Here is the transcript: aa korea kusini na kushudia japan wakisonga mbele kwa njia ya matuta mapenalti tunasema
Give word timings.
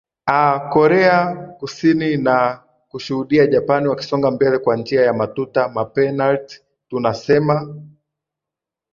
aa 0.29 0.57
korea 0.69 1.35
kusini 1.59 2.17
na 2.17 2.63
kushudia 2.89 3.47
japan 3.47 3.87
wakisonga 3.87 4.31
mbele 4.31 4.57
kwa 4.59 4.77
njia 4.77 5.01
ya 5.01 5.13
matuta 5.13 5.69
mapenalti 5.69 6.61
tunasema 6.89 7.75